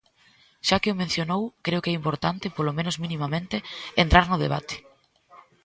Xa 0.67 0.77
que 0.81 0.93
o 0.93 0.99
mencionou, 1.01 1.43
creo 1.65 1.83
que 1.83 1.91
é 1.91 1.95
importante, 1.99 2.53
polo 2.55 2.75
menos 2.77 2.95
minimamente, 3.03 3.55
entrar 4.03 4.25
no 4.27 4.37
debate. 4.45 4.75